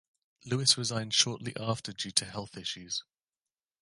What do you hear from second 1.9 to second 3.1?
due to health issues.